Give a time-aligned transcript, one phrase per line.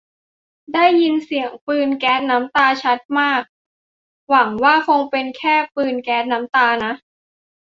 [0.73, 3.41] ได้ยินเสียงปืนแก๊สน้ำตาชัดมาก
[4.29, 6.93] หวังว่าคงเป็นแค่ปีนแก๊สน้ำตานะ